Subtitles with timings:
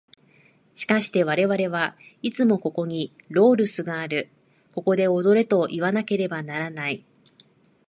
[0.73, 4.31] しかして我々はいつもここにロードゥスがある、
[4.73, 7.05] ここで踊れといわなければならない。